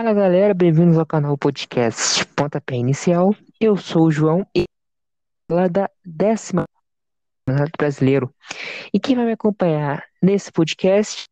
[0.00, 3.34] Fala galera, bem-vindos ao canal podcast Pontapé Inicial.
[3.60, 4.64] Eu sou o João e
[5.46, 6.64] lá da décima
[7.76, 8.34] brasileiro.
[8.94, 11.28] E quem vai me acompanhar nesse podcast?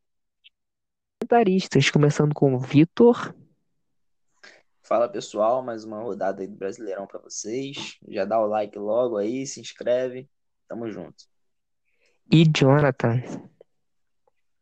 [1.18, 3.34] Comentaristas, começando com o Vitor.
[4.82, 7.96] Fala pessoal, mais uma rodada aí do Brasileirão para vocês.
[8.06, 10.28] Já dá o like logo aí, se inscreve.
[10.68, 11.24] Tamo junto.
[12.30, 13.22] E Jonathan.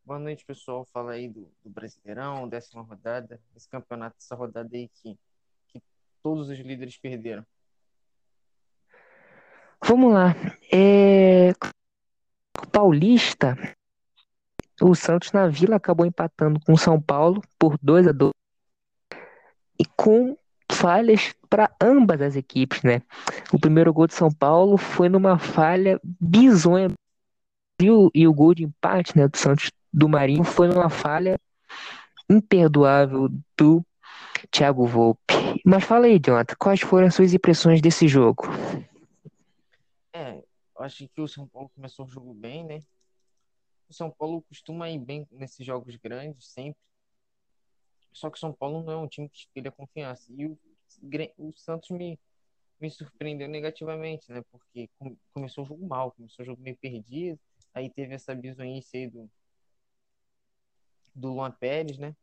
[0.06, 0.84] Boa noite, pessoal.
[0.92, 3.40] Fala aí do, do Brasileirão, décima rodada.
[3.56, 5.18] Esse campeonato, essa rodada aí que,
[5.66, 5.82] que
[6.22, 7.44] todos os líderes perderam.
[9.84, 10.32] Vamos lá.
[10.72, 11.52] É...
[12.70, 13.56] Paulista,
[14.80, 18.30] o Santos na Vila acabou empatando com o São Paulo por 2 a 2
[19.80, 20.38] e com
[20.70, 23.02] falhas para ambas as equipes, né?
[23.52, 26.92] O primeiro gol de São Paulo foi numa falha bizonha
[27.80, 31.40] e o, e o gol de empate, né, do Santos do Marinho foi uma falha
[32.28, 33.82] imperdoável do
[34.50, 35.34] Thiago Volpe.
[35.64, 38.44] Mas fala aí, Jonathan, quais foram as suas impressões desse jogo?
[40.12, 40.36] É,
[40.76, 42.80] eu acho que o São Paulo começou o jogo bem, né?
[43.88, 46.78] O São Paulo costuma ir bem nesses jogos grandes, sempre.
[48.12, 50.30] Só que o São Paulo não é um time que espelha confiança.
[50.30, 50.58] E o,
[51.38, 52.18] o Santos me,
[52.78, 54.42] me surpreendeu negativamente, né?
[54.50, 54.90] Porque
[55.32, 57.40] começou o jogo mal, começou o jogo meio perdido.
[57.72, 59.30] Aí teve essa bizonhice aí do,
[61.16, 62.14] do Luan Pérez, né?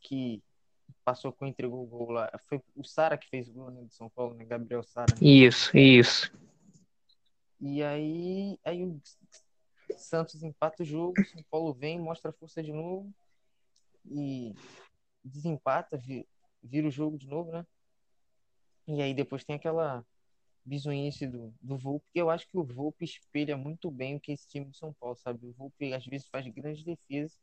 [0.00, 0.42] Que
[1.04, 2.30] passou com entregou o gol lá.
[2.46, 4.44] Foi o Sara que fez o gol né, de São Paulo, né?
[4.44, 5.14] Gabriel Sara.
[5.14, 5.26] Né?
[5.26, 6.32] Isso, isso.
[7.60, 9.00] E aí, aí o
[9.96, 13.12] Santos empata o jogo, São Paulo vem, mostra a força de novo
[14.04, 14.54] e
[15.24, 16.00] desempata,
[16.62, 17.64] vira o jogo de novo, né?
[18.86, 20.04] E aí depois tem aquela
[20.64, 24.32] bizonhice do, do Volpe, que eu acho que o Volpe espelha muito bem o que
[24.32, 25.46] é esse time de São Paulo, sabe?
[25.46, 27.38] O Volpe às vezes faz grandes defesas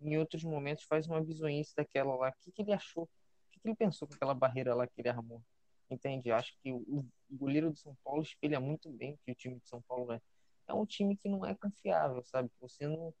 [0.00, 2.28] em outros momentos faz uma bizonhice daquela lá.
[2.28, 3.04] O que, que ele achou?
[3.04, 5.42] O que, que ele pensou com aquela barreira lá que ele armou?
[5.90, 6.30] Entende?
[6.30, 9.80] Acho que o, goleiro do São Paulo espelha muito bem que o time de São
[9.82, 10.20] Paulo é.
[10.68, 12.50] É um time que não é confiável, sabe?
[12.60, 13.14] Você não,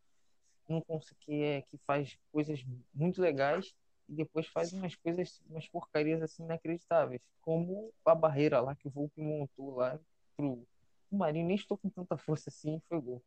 [0.68, 3.72] não consegue, que, é, que faz coisas muito legais
[4.08, 7.22] e depois faz umas coisas, umas porcarias assim inacreditáveis.
[7.40, 9.98] Como a barreira lá que o Volpe montou lá
[10.36, 10.66] pro
[11.10, 11.46] o Marinho.
[11.46, 13.22] Nem estou com tanta força assim foi gol.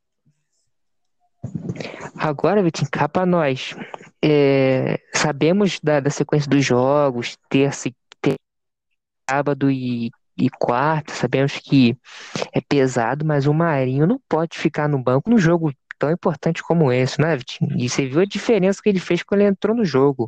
[2.15, 3.75] Agora, Vitinho, cá pra nós.
[4.21, 7.89] É, sabemos da, da, sequência dos jogos, terça,
[8.21, 8.35] ter,
[9.29, 11.13] sábado e, e quarta.
[11.13, 11.97] Sabemos que
[12.53, 16.91] é pesado, mas o Marinho não pode ficar no banco num jogo tão importante como
[16.91, 17.77] esse, né, Vitinho?
[17.77, 20.27] E você viu a diferença que ele fez quando ele entrou no jogo.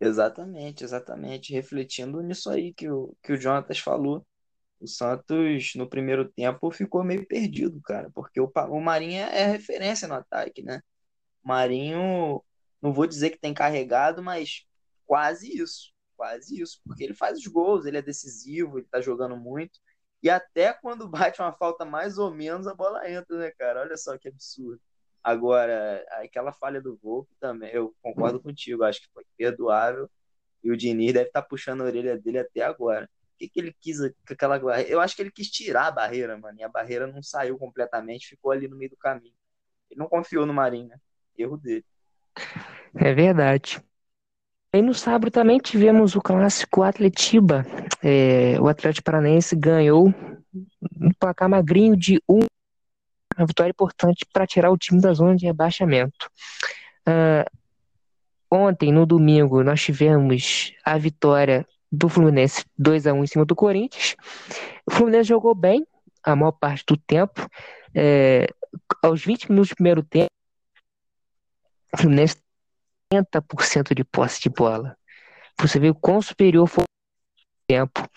[0.00, 1.52] Exatamente, exatamente.
[1.52, 4.24] Refletindo nisso aí que o, que o Jonatas falou
[4.82, 10.08] o Santos, no primeiro tempo, ficou meio perdido, cara, porque o, o Marinho é referência
[10.08, 10.82] no ataque, né?
[11.42, 12.42] Marinho,
[12.80, 14.64] não vou dizer que tem carregado, mas
[15.06, 19.36] quase isso, quase isso, porque ele faz os gols, ele é decisivo, ele tá jogando
[19.36, 19.78] muito,
[20.22, 23.80] e até quando bate uma falta mais ou menos, a bola entra, né, cara?
[23.82, 24.80] Olha só que absurdo.
[25.22, 30.10] Agora, aquela falha do Volpe também, eu concordo contigo, acho que foi perdoável,
[30.64, 33.08] e o Diniz deve estar tá puxando a orelha dele até agora
[33.42, 33.98] que, que ele quis
[34.30, 34.90] aquela barreira?
[34.90, 36.58] Eu acho que ele quis tirar a barreira, mano.
[36.60, 39.34] E a barreira não saiu completamente, ficou ali no meio do caminho.
[39.90, 40.96] Ele não confiou no Marinho, né?
[41.36, 41.84] Erro dele.
[42.94, 43.82] É verdade.
[44.72, 47.66] E no sábado também tivemos o clássico Atletiba.
[48.02, 52.40] É, o Atlético Paranaense ganhou um placar magrinho de um.
[53.36, 56.30] Uma vitória importante para tirar o time da zona de rebaixamento.
[57.08, 57.44] Uh,
[58.50, 63.54] ontem, no domingo, nós tivemos a vitória do Fluminense 2 a 1 em cima do
[63.54, 64.16] Corinthians.
[64.86, 65.86] O Fluminense jogou bem
[66.24, 67.46] a maior parte do tempo.
[67.94, 68.46] É,
[69.02, 70.30] aos 20 minutos do primeiro tempo,
[71.92, 72.36] o Fluminense
[73.12, 74.96] 30% de posse de bola.
[75.60, 76.86] Você vê o quão superior foi o
[77.68, 78.08] tempo.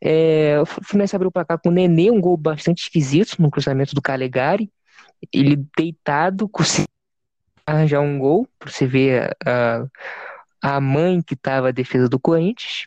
[0.00, 3.94] É, o Fluminense abriu o placar com o Nenê, um gol bastante esquisito no cruzamento
[3.94, 4.70] do Calegari.
[5.32, 6.88] Ele deitado, conseguiu
[7.66, 9.86] arranjar um gol, você ver a,
[10.60, 12.86] a mãe que estava a defesa do Corinthians.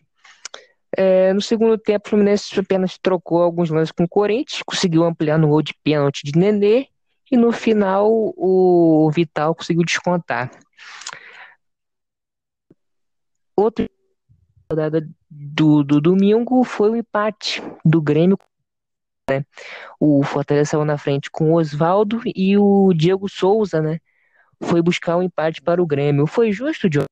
[0.97, 5.37] É, no segundo tempo, o Fluminense apenas trocou alguns lances com o Corinthians, conseguiu ampliar
[5.37, 6.87] no gol de pênalti de Nenê,
[7.31, 10.51] e no final o Vital conseguiu descontar.
[13.55, 13.89] Outra
[14.69, 18.37] rodada do, do domingo foi o empate do Grêmio.
[19.29, 19.43] Né?
[19.99, 23.99] O Fortaleza saiu na frente com o Oswaldo e o Diego Souza, né?
[24.61, 26.27] Foi buscar o um empate para o Grêmio.
[26.27, 27.07] Foi justo, Diogo?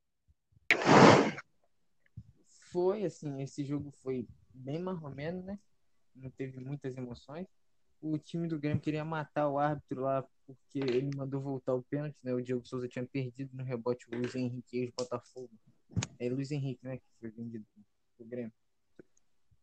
[2.73, 5.59] Foi, assim, esse jogo foi bem mais ou menos, né?
[6.15, 7.47] Não teve muitas emoções.
[8.01, 12.17] O time do Grêmio queria matar o árbitro lá porque ele mandou voltar o pênalti,
[12.23, 12.33] né?
[12.33, 15.51] O Diego Souza tinha perdido no rebote o Luiz Henrique e o Botafogo.
[16.19, 16.97] é Luiz Henrique, né?
[16.97, 17.65] Que foi vendido
[18.17, 18.51] pro Grêmio.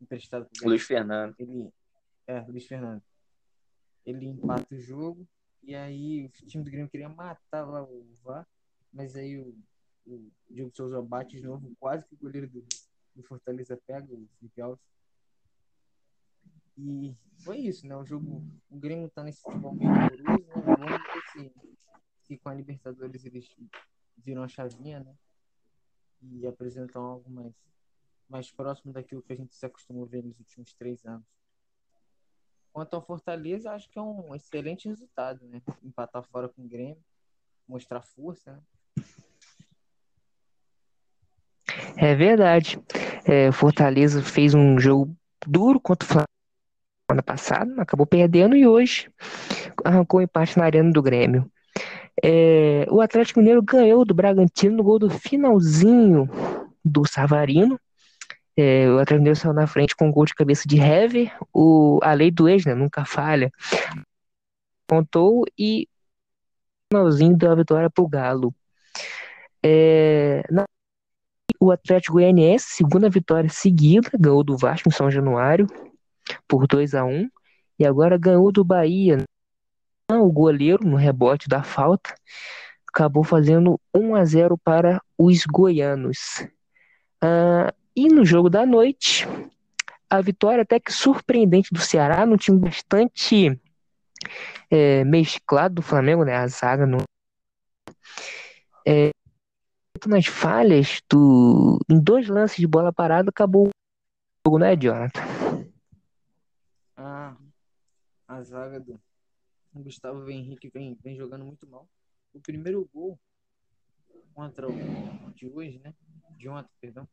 [0.00, 0.68] Emprestado pro Grêmio.
[0.68, 1.34] Luiz Fernando.
[1.36, 1.68] Ele.
[2.28, 3.02] É, Luiz Fernando.
[4.06, 5.28] Ele empata o jogo.
[5.62, 8.46] E aí o time do Grêmio queria matar lá o VAR.
[8.92, 9.54] Mas aí o,
[10.06, 11.74] o Diogo Souza bate de novo.
[11.78, 12.64] Quase que o goleiro do,
[13.14, 14.28] do Fortaleza pega o
[14.62, 14.84] Alves.
[16.76, 17.14] E
[17.44, 17.96] foi isso, né?
[17.96, 18.42] O jogo.
[18.70, 20.64] O Grêmio tá nesse futebol meio horroroso, né?
[20.64, 21.52] Vamos ver se,
[22.22, 23.48] se com a Libertadores eles
[24.16, 25.14] viram a chavinha, né?
[26.22, 27.54] E apresentam algo mais,
[28.28, 31.26] mais próximo daquilo que a gente se acostumou a ver nos últimos três anos.
[32.72, 35.60] Quanto ao Fortaleza, acho que é um excelente resultado, né?
[35.82, 37.02] Empatar fora com o Grêmio,
[37.66, 38.62] mostrar força, né?
[42.02, 42.80] É verdade.
[43.26, 45.14] É, Fortaleza fez um jogo
[45.46, 46.30] duro contra o Flamengo
[47.10, 49.10] semana passada, acabou perdendo e hoje
[49.84, 51.50] arrancou um empate na arena do Grêmio.
[52.22, 56.28] É, o Atlético Mineiro ganhou do Bragantino no gol do finalzinho
[56.84, 57.78] do Savarino.
[58.56, 61.32] É, o Atlético Mineiro saiu na frente com um gol de cabeça de Hever.
[61.52, 63.50] O, a lei do ex, né, nunca falha.
[64.88, 65.86] Contou e
[66.92, 68.54] finalzinho deu a vitória para o Galo.
[69.62, 70.64] É, na,
[71.58, 75.66] o Atlético Goianiense, segunda vitória seguida, ganhou do Vasco em São Januário
[76.46, 77.28] por 2 a 1
[77.78, 79.24] e agora ganhou do Bahia.
[80.10, 82.14] O goleiro, no rebote da falta,
[82.86, 86.44] acabou fazendo 1 a 0 para os goianos.
[87.22, 89.26] Ah, e no jogo da noite,
[90.08, 93.58] a vitória até que surpreendente do Ceará, num time bastante
[94.70, 96.34] é, mesclado do Flamengo, né?
[96.36, 96.98] A zaga no.
[98.86, 99.10] É,
[100.08, 101.78] nas falhas do.
[101.88, 103.70] Em dois lances de bola parada, acabou o
[104.46, 105.20] jogo, né, Jonathan?
[106.96, 107.36] Ah,
[108.28, 109.00] a zaga do
[109.74, 111.88] Gustavo Henrique vem, vem jogando muito mal.
[112.32, 113.18] O primeiro gol
[114.34, 115.94] contra o de hoje, né?
[116.36, 117.08] De ontem, perdão.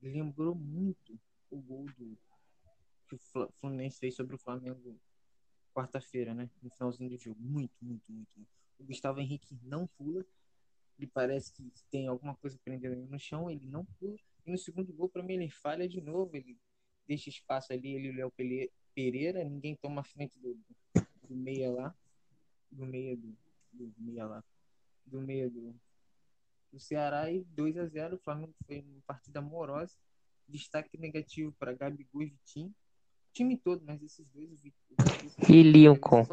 [0.00, 1.18] Lembrou muito
[1.50, 2.16] o gol do
[3.08, 4.96] que o Fluminense fez sobre o Flamengo
[5.74, 6.50] quarta-feira, né?
[6.62, 7.40] No finalzinho do jogo.
[7.40, 8.50] Muito, muito, muito, muito.
[8.78, 10.24] O Gustavo Henrique não pula.
[10.98, 13.50] Ele parece que tem alguma coisa prendendo ele no chão.
[13.50, 14.16] Ele não pula.
[14.44, 16.36] E no segundo gol, para mim, ele falha de novo.
[16.36, 16.58] Ele
[17.06, 17.94] deixa espaço ali.
[17.94, 18.32] Ele e o Léo
[18.94, 20.58] Pereira, ninguém toma frente do,
[21.28, 21.94] do meia lá,
[22.70, 23.36] do meia do,
[23.72, 24.44] do meia lá,
[25.06, 25.74] do meia do,
[26.72, 29.96] do Ceará e 2 a 0 o Flamengo foi uma partida amorosa,
[30.48, 35.62] destaque negativo para Gabigol e Vitinho, o time todo, mas esses dois, o Vitinho, e
[35.62, 36.26] Lincoln.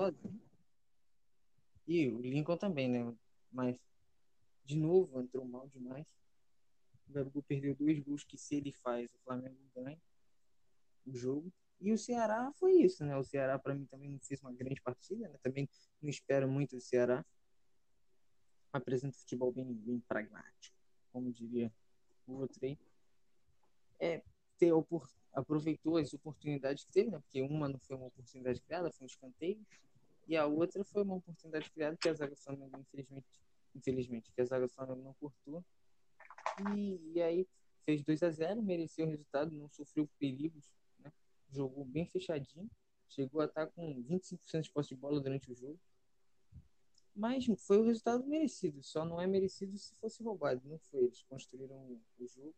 [1.88, 3.14] E o Lincoln também, né?
[3.52, 3.80] Mas
[4.66, 6.06] de novo entrou mal demais.
[7.08, 10.02] O Gabigol perdeu dois gols que se ele faz, o Flamengo ganha
[11.06, 11.54] o jogo.
[11.80, 13.16] E o Ceará foi isso, né?
[13.16, 15.38] O Ceará, para mim, também não fez uma grande partida, né?
[15.44, 15.70] Também
[16.02, 17.24] não espero muito do Ceará.
[18.74, 20.76] Apresenta futebol bem, bem pragmático,
[21.12, 21.72] como diria
[22.26, 22.78] o outro aí.
[24.00, 24.24] É,
[24.58, 24.72] ter,
[25.34, 27.20] aproveitou as oportunidades que teve, né?
[27.20, 29.64] Porque uma não foi uma oportunidade criada, foi um escanteio.
[30.28, 33.28] E a outra foi uma oportunidade criada que a zaga Flamengo, infelizmente,
[33.76, 35.64] infelizmente, que a zaga Flamengo não cortou.
[36.74, 37.48] E, e aí
[37.84, 40.72] fez 2 a 0 mereceu o resultado, não sofreu perigos
[41.56, 42.70] jogou bem fechadinho,
[43.08, 45.80] chegou a estar com 25% de posse de bola durante o jogo.
[47.16, 51.06] Mas foi o resultado merecido, só não é merecido se fosse roubado, não foi.
[51.06, 51.78] Eles construíram
[52.20, 52.54] o jogo.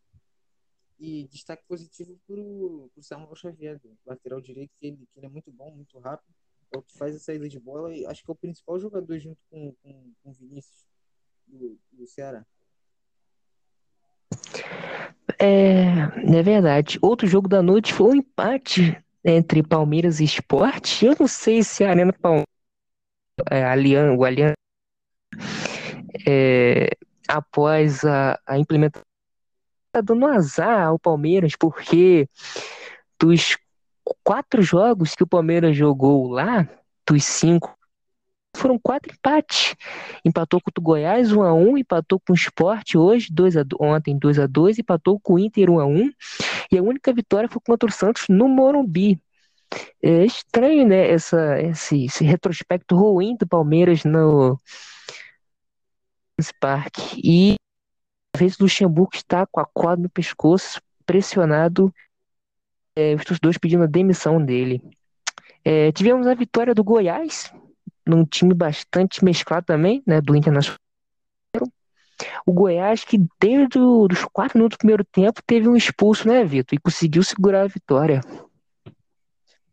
[0.99, 5.51] E destaque positivo para o Samuel Xavier, lateral direito, que ele, que ele é muito
[5.51, 6.33] bom, muito rápido,
[6.71, 9.19] é o que faz a saída de bola e acho que é o principal jogador
[9.19, 10.87] junto com, com, com o Vinícius
[11.47, 12.45] do, do Ceará.
[15.39, 16.97] É, é verdade.
[17.01, 21.03] Outro jogo da noite foi um empate entre Palmeiras e Sport.
[21.03, 22.47] Eu não sei se a Arena Palmeiras,
[23.51, 23.63] é,
[24.15, 24.53] o Alian,
[26.27, 26.89] é,
[27.27, 29.05] após a, a implementação,
[29.91, 32.27] tá dando azar ao Palmeiras, porque
[33.19, 33.57] dos
[34.23, 36.67] quatro jogos que o Palmeiras jogou lá,
[37.05, 37.76] dos cinco
[38.55, 39.75] foram quatro empates.
[40.25, 44.17] Empatou com o Goiás 1 a 1 empatou com o Sport hoje, 2 a, ontem
[44.17, 46.11] 2 a 2 empatou com o Inter 1 a 1
[46.71, 49.21] e a única vitória foi contra o Santos no Morumbi.
[50.01, 54.57] É estranho, né, essa, esse, esse retrospecto ruim do Palmeiras no
[56.59, 57.19] Parque.
[57.23, 57.55] E
[58.33, 61.93] a vez o Luxemburgo está com a corda no pescoço, pressionado,
[62.95, 64.81] é, os torcedores pedindo a demissão dele.
[65.63, 67.51] É, tivemos a vitória do Goiás,
[68.07, 70.79] num time bastante mesclado também, né, do Internacional.
[72.45, 76.75] O Goiás, que desde os quatro minutos do primeiro tempo, teve um expulso, né, Vitor?
[76.75, 78.21] E conseguiu segurar a vitória.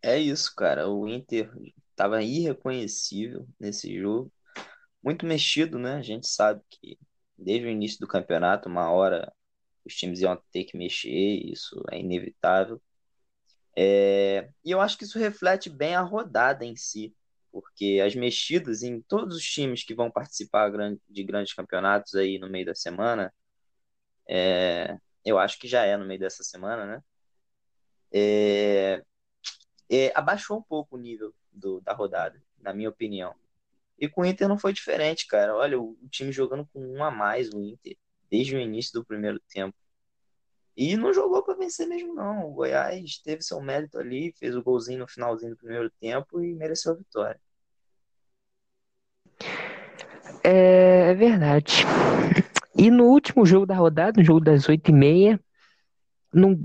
[0.03, 0.89] É isso, cara.
[0.89, 1.51] O Inter
[1.91, 4.31] estava irreconhecível nesse jogo.
[5.03, 5.95] Muito mexido, né?
[5.95, 6.99] A gente sabe que
[7.39, 9.33] desde o início do campeonato, uma hora
[9.85, 12.81] os times iam ter que mexer, isso é inevitável.
[13.77, 17.15] É, e eu acho que isso reflete bem a rodada em si,
[17.55, 20.73] porque as mexidas em todos os times que vão participar
[21.09, 23.33] de grandes campeonatos aí no meio da semana,
[24.29, 27.03] é, eu acho que já é no meio dessa semana, né?
[28.13, 29.05] É,
[29.89, 33.33] é, abaixou um pouco o nível do, da rodada, na minha opinião.
[33.97, 35.55] E com o Inter não foi diferente, cara.
[35.55, 37.97] Olha, o, o time jogando com um a mais, o Inter,
[38.29, 39.77] desde o início do primeiro tempo.
[40.77, 42.49] E não jogou para vencer mesmo, não.
[42.49, 46.53] O Goiás teve seu mérito ali, fez o golzinho no finalzinho do primeiro tempo e
[46.53, 47.41] mereceu a vitória.
[50.43, 51.85] É, é verdade.
[52.77, 55.41] E no último jogo da rodada, no jogo das oito e meia,
[56.33, 56.61] no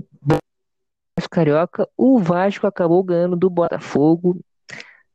[1.30, 4.40] Carioca, o Vasco acabou ganhando do Botafogo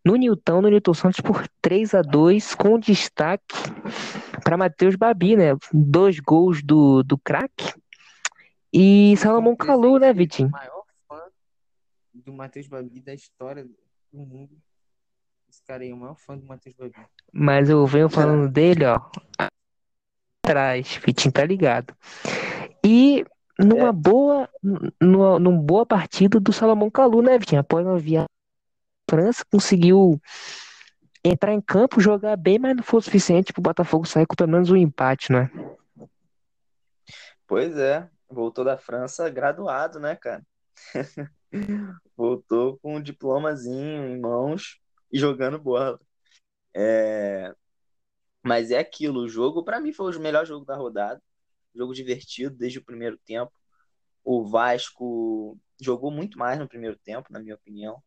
[0.03, 3.55] no Newton, no Newton Santos por 3 a 2 com destaque
[4.43, 5.57] para Matheus Babi, né?
[5.73, 7.73] Dois gols do, do craque
[8.71, 10.49] e Salomão Calu, né, Vitinho?
[10.49, 11.21] O maior fã
[12.13, 14.55] do Matheus Babi da história do mundo.
[15.55, 16.93] Esse cara aí é o maior fã do Matheus Babi.
[17.31, 18.99] Mas eu venho falando dele, ó.
[20.43, 21.95] Atrás, Vitinho tá ligado.
[22.85, 23.25] E
[23.57, 23.91] numa é.
[23.93, 24.49] boa,
[25.01, 27.61] numa, numa boa partida do Salomão Calu, né, Vitinho?
[27.61, 28.27] Após uma viagem
[29.09, 30.19] França, conseguiu
[31.23, 34.51] entrar em campo, jogar bem, mas não foi o suficiente pro Botafogo sair com pelo
[34.51, 35.49] menos um empate, né?
[37.47, 40.45] Pois é, voltou da França graduado, né, cara?
[42.17, 45.99] voltou com um diplomazinho em mãos jogando bola.
[46.73, 47.53] É...
[48.43, 51.21] Mas é aquilo, o jogo, para mim, foi o melhor jogo da rodada.
[51.73, 53.51] Jogo divertido desde o primeiro tempo.
[54.23, 58.01] O Vasco jogou muito mais no primeiro tempo, na minha opinião.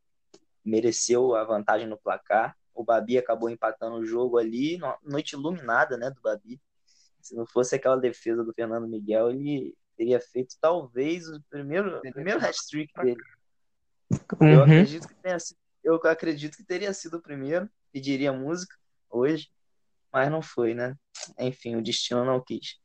[0.65, 2.57] Mereceu a vantagem no placar.
[2.75, 6.61] O Babi acabou empatando o jogo ali, noite iluminada, né, do Babi.
[7.21, 12.13] Se não fosse aquela defesa do Fernando Miguel, ele teria feito talvez o primeiro, o
[12.13, 13.21] primeiro hat-trick dele.
[14.41, 14.49] Uhum.
[14.49, 15.37] Eu, acredito que tenha,
[15.83, 18.75] eu acredito que teria sido o primeiro, pediria música
[19.11, 19.51] hoje,
[20.13, 20.97] mas não foi, né?
[21.39, 22.77] Enfim, o destino não quis.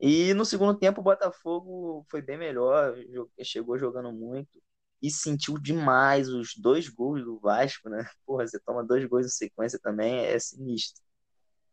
[0.00, 2.94] E no segundo tempo o Botafogo foi bem melhor,
[3.42, 4.62] chegou jogando muito
[5.02, 8.04] e sentiu demais os dois gols do Vasco, né?
[8.26, 11.02] Porra, você toma dois gols em sequência também, é sinistro.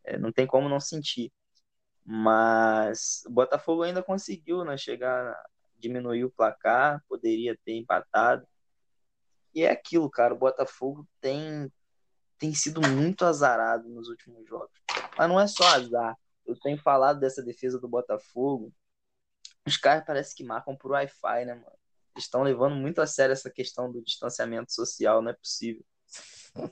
[0.06, 1.32] É, não tem como não sentir.
[2.06, 5.36] Mas o Botafogo ainda conseguiu né, chegar,
[5.78, 8.48] diminuir o placar, poderia ter empatado.
[9.54, 11.72] E é aquilo, cara, o Botafogo tem,
[12.38, 14.80] tem sido muito azarado nos últimos jogos.
[15.18, 16.16] Mas não é só azar.
[16.46, 18.74] Eu tenho falado dessa defesa do Botafogo.
[19.66, 21.80] Os caras parece que marcam por Wi-Fi, né, mano?
[22.18, 25.84] Estão levando muito a sério essa questão do distanciamento social, não é possível.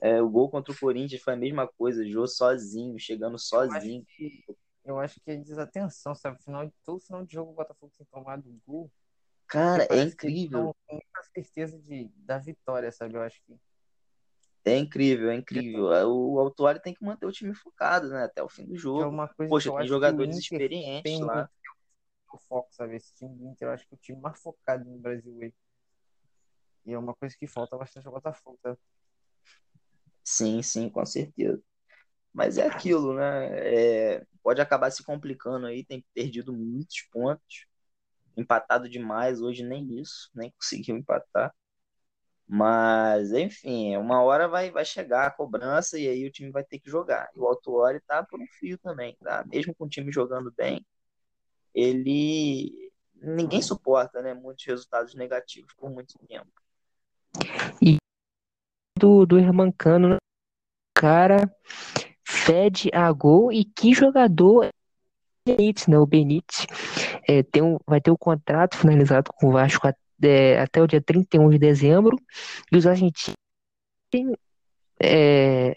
[0.01, 4.03] É, o gol contra o Corinthians foi a mesma coisa, Jô sozinho, chegando sozinho.
[4.05, 4.43] Que
[4.83, 6.41] eu acho que é desatenção, sabe?
[6.41, 8.89] Final de todo final de jogo o Botafogo tem tomado gol.
[9.47, 10.75] Cara, é incrível.
[10.85, 13.15] Com muita certeza de, da vitória, sabe?
[13.15, 13.55] Eu acho que.
[14.65, 15.85] É incrível, é incrível.
[15.85, 18.25] O Autuário tem que manter o time focado, né?
[18.25, 19.03] Até o fim do é jogo.
[19.03, 21.49] É uma coisa Poxa, tem jogadores experientes lá.
[22.33, 22.97] O foco, sabe?
[22.97, 25.53] Esse time do Inter, eu acho que é o time mais focado no Brasil aí.
[26.85, 28.77] E é uma coisa que falta bastante ao Botafogo, tá?
[30.23, 31.61] Sim, sim, com certeza.
[32.33, 33.47] Mas é aquilo, né?
[34.15, 37.66] É, pode acabar se complicando aí, tem perdido muitos pontos,
[38.37, 41.53] empatado demais, hoje nem isso, nem conseguiu empatar.
[42.49, 46.79] Mas, enfim, uma hora vai, vai chegar a cobrança e aí o time vai ter
[46.79, 47.29] que jogar.
[47.35, 49.43] E o Autuori tá por um fio também, tá?
[49.45, 50.85] Mesmo com o time jogando bem,
[51.73, 52.91] ele.
[53.15, 54.33] Ninguém suporta, né?
[54.33, 56.47] Muitos resultados negativos por muito tempo.
[57.81, 57.97] E
[58.97, 60.17] do, do Hermancano, né?
[60.97, 61.51] cara
[62.23, 64.69] fede a gol e que jogador
[65.55, 65.97] Benítez, né?
[65.97, 66.67] O Benítez
[67.27, 70.87] é, tem um, vai ter o um contrato finalizado com o Vasco até, até o
[70.87, 72.17] dia 31 de dezembro
[72.71, 73.35] e os argentinos
[74.11, 74.33] têm
[75.01, 75.75] é,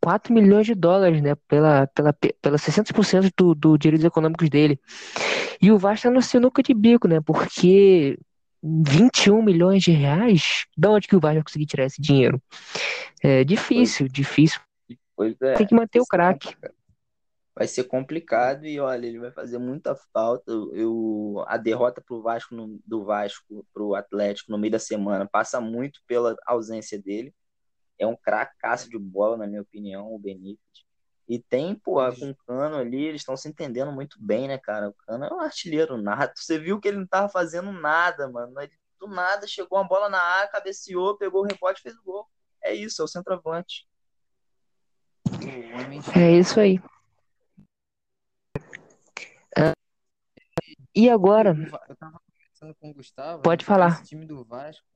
[0.00, 1.34] 4 milhões de dólares, né?
[1.46, 4.78] Pela, pela, pela 60% do, do direitos econômicos dele.
[5.60, 7.20] E o Vasco tá no sinuca de bico, né?
[7.20, 8.18] Porque
[8.62, 12.40] 21 milhões de reais, de onde que o Vasco vai conseguir tirar esse dinheiro?
[13.22, 14.60] É difícil, difícil
[15.18, 15.54] Pois é.
[15.54, 16.56] Tem que manter o craque.
[17.58, 20.48] Vai ser complicado e olha, ele vai fazer muita falta.
[20.48, 25.60] Eu, a derrota pro Vasco no, do Vasco pro Atlético no meio da semana passa
[25.60, 27.34] muito pela ausência dele.
[27.98, 30.86] É um cracaço de bola, na minha opinião, o Benítez.
[31.28, 34.90] E tem, pô, com o Cano ali, eles estão se entendendo muito bem, né, cara?
[34.90, 36.40] O Cano é um artilheiro nato.
[36.40, 38.60] Você viu que ele não tava fazendo nada, mano.
[38.60, 42.04] Ele, do nada, chegou uma bola na área, cabeceou, pegou o rebote e fez o
[42.04, 42.24] gol.
[42.62, 43.84] É isso, é o centroavante.
[46.16, 46.80] É isso aí.
[50.94, 53.92] E agora, O Eu tava conversando com o Gustavo, Pode né, falar.
[53.92, 54.86] Esse time do Vasco,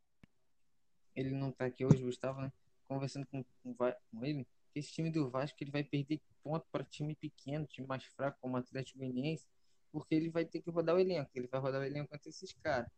[1.14, 2.52] ele não tá aqui hoje, o Gustavo, né?
[2.87, 6.66] Conversando com, com, o com ele, que esse time do Vasco ele vai perder ponto
[6.71, 9.47] para time pequeno, time mais fraco, como o Atlético Goianiense,
[9.90, 12.52] porque ele vai ter que rodar o elenco, ele vai rodar o elenco contra esses
[12.54, 12.90] caras.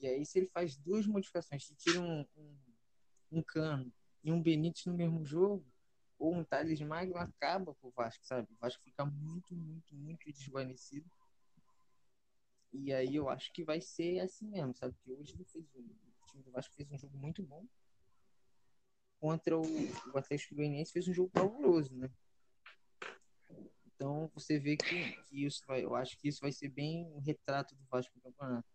[0.00, 2.56] E aí, se ele faz duas modificações, se tira um, um,
[3.32, 3.90] um Cano
[4.22, 5.64] e um Benítez no mesmo jogo,
[6.18, 8.48] ou um Thales Magno, acaba pro Vasco, sabe?
[8.52, 11.10] O Vasco fica muito, muito, muito desguarnecido.
[12.82, 14.94] E aí eu acho que vai ser assim mesmo, sabe?
[14.94, 17.64] Porque hoje ele fez um, o time do Vasco fez um jogo muito bom.
[19.18, 19.62] Contra o,
[20.12, 22.10] o Atlético Goianiense fez um jogo pavoroso, né?
[23.86, 27.18] Então você vê que, que isso vai, eu acho que isso vai ser bem um
[27.18, 28.68] retrato do Vasco no campeonato.